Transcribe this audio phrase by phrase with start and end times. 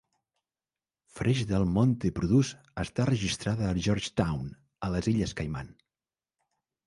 [1.17, 4.47] Fresh Del Monte Produce està registrada a George Town,
[4.87, 5.69] a les illes Caiman.